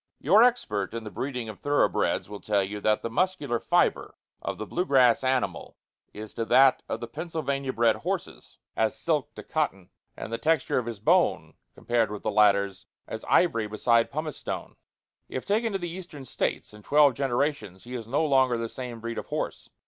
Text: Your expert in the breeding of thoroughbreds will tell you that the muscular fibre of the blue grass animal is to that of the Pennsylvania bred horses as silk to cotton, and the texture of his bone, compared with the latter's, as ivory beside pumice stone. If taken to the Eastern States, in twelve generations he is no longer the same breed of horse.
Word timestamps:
Your 0.19 0.41
expert 0.41 0.95
in 0.95 1.03
the 1.03 1.11
breeding 1.11 1.47
of 1.47 1.59
thoroughbreds 1.59 2.27
will 2.27 2.39
tell 2.41 2.63
you 2.63 2.81
that 2.81 3.03
the 3.03 3.09
muscular 3.11 3.59
fibre 3.59 4.15
of 4.41 4.57
the 4.57 4.65
blue 4.65 4.83
grass 4.83 5.23
animal 5.23 5.77
is 6.11 6.33
to 6.33 6.45
that 6.45 6.81
of 6.89 7.01
the 7.01 7.07
Pennsylvania 7.07 7.71
bred 7.71 7.97
horses 7.97 8.57
as 8.75 8.97
silk 8.99 9.35
to 9.35 9.43
cotton, 9.43 9.91
and 10.17 10.33
the 10.33 10.39
texture 10.39 10.79
of 10.79 10.87
his 10.87 10.99
bone, 10.99 11.53
compared 11.75 12.09
with 12.09 12.23
the 12.23 12.31
latter's, 12.31 12.87
as 13.07 13.23
ivory 13.29 13.67
beside 13.67 14.09
pumice 14.09 14.37
stone. 14.37 14.75
If 15.29 15.45
taken 15.45 15.71
to 15.71 15.77
the 15.77 15.87
Eastern 15.91 16.25
States, 16.25 16.73
in 16.73 16.81
twelve 16.81 17.13
generations 17.13 17.83
he 17.83 17.93
is 17.93 18.07
no 18.07 18.25
longer 18.25 18.57
the 18.57 18.69
same 18.69 19.01
breed 19.01 19.19
of 19.19 19.27
horse. 19.27 19.69